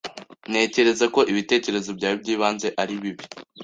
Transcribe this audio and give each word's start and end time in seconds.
Ntekereza 0.49 1.05
ko 1.15 1.19
ibitekerezo 1.31 1.89
byawe 1.97 2.15
byibanze 2.21 2.67
ari 2.81 2.95
bibi. 3.01 3.23